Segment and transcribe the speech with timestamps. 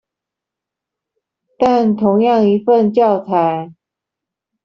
[1.59, 3.71] 但同樣一份教材